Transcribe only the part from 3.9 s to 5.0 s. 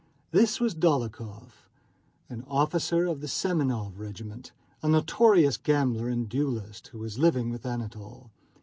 regiment, a